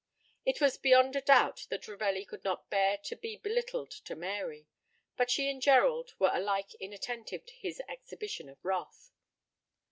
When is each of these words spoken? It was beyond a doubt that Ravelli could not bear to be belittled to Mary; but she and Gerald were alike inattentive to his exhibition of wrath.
It 0.47 0.59
was 0.59 0.79
beyond 0.79 1.15
a 1.15 1.21
doubt 1.21 1.67
that 1.69 1.87
Ravelli 1.87 2.25
could 2.25 2.43
not 2.43 2.71
bear 2.71 2.97
to 3.03 3.15
be 3.15 3.35
belittled 3.37 3.91
to 3.91 4.15
Mary; 4.15 4.65
but 5.15 5.29
she 5.29 5.47
and 5.47 5.61
Gerald 5.61 6.15
were 6.17 6.31
alike 6.33 6.73
inattentive 6.79 7.45
to 7.45 7.53
his 7.53 7.83
exhibition 7.87 8.49
of 8.49 8.57
wrath. 8.65 9.11